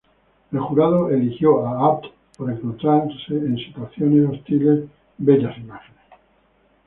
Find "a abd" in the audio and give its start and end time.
1.63-2.05